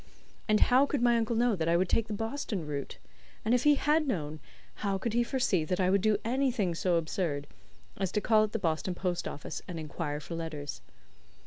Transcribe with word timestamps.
And 0.47 0.61
how 0.61 0.87
could 0.87 1.03
my 1.03 1.15
uncle 1.15 1.35
know 1.35 1.55
that 1.55 1.69
I 1.69 1.77
would 1.77 1.87
take 1.87 2.07
the 2.07 2.13
Boston 2.15 2.65
route? 2.65 2.97
And 3.45 3.53
if 3.53 3.65
he 3.65 3.75
had 3.75 4.07
known, 4.07 4.39
how 4.81 4.97
could 4.97 5.13
he 5.13 5.23
foresee 5.23 5.63
that 5.63 5.79
I 5.79 5.91
would 5.91 6.01
do 6.01 6.17
anything 6.25 6.73
so 6.73 6.95
absurd 6.95 7.45
as 7.97 8.11
to 8.13 8.19
call 8.19 8.43
at 8.43 8.51
the 8.51 8.57
Boston 8.57 8.95
post 8.95 9.27
office 9.27 9.61
and 9.67 9.79
inquire 9.79 10.19
for 10.19 10.33
letters? 10.33 10.81